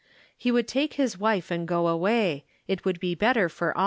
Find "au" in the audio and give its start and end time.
3.77-3.79